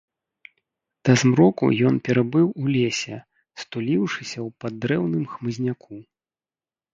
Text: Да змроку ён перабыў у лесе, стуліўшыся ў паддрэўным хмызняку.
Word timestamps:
Да 1.09 1.13
змроку 1.21 1.65
ён 1.89 1.99
перабыў 2.09 2.47
у 2.63 2.71
лесе, 2.77 3.15
стуліўшыся 3.65 4.39
ў 4.47 4.55
паддрэўным 4.65 5.23
хмызняку. 5.35 5.95